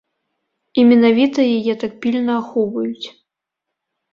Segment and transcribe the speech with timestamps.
[0.81, 3.07] І менавіта яе так пільна ахоўваюць.